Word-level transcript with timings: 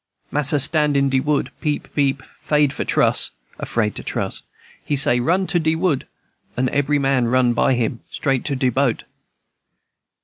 "Mas'r 0.31 0.57
stand 0.57 0.97
in 0.97 1.09
de 1.09 1.19
wood, 1.19 1.51
peep, 1.61 1.87
peep, 1.93 2.23
faid 2.39 2.73
for 2.73 2.83
truss 2.83 3.29
[afraid 3.59 3.93
to 3.93 4.01
trust]. 4.03 4.45
He 4.83 4.95
say, 4.95 5.19
'Run 5.19 5.45
to 5.45 5.59
de 5.59 5.75
wood!' 5.75 6.07
and 6.57 6.71
ebry 6.73 6.97
man 6.97 7.27
run 7.27 7.53
by 7.53 7.75
him, 7.75 7.99
straight 8.09 8.43
to 8.45 8.55
de 8.55 8.69
boat. 8.69 9.03